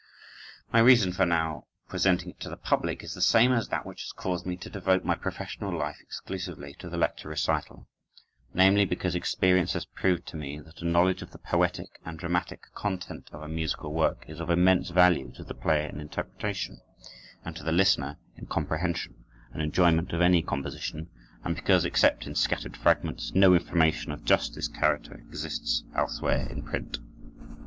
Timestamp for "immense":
14.49-14.89